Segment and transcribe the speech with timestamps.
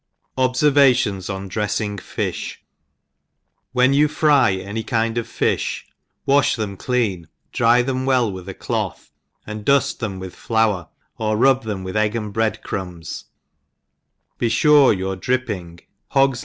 [0.35, 2.63] Obfervations on Dressing Fish.
[3.71, 5.83] WHEN you fry any kind of fifh,
[6.27, 9.11] wafh them clean, dry them well with a cloth,
[9.45, 13.25] and duft them with^our, or rub them with egg and bread crumbs;
[14.39, 16.39] be fure your dripping, hog's ENGLISH l^OUSE KEEPER.